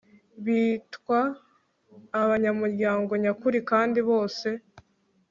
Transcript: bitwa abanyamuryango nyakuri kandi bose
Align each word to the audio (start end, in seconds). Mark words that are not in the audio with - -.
bitwa 0.43 1.19
abanyamuryango 2.21 3.11
nyakuri 3.23 3.57
kandi 3.69 3.99
bose 4.09 4.47